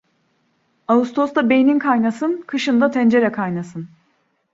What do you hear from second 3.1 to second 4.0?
kaynasın.